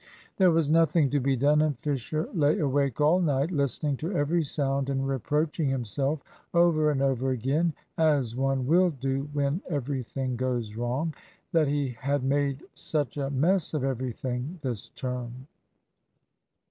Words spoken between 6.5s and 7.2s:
over and